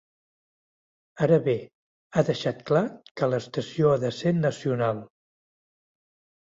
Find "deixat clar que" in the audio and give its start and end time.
2.31-3.31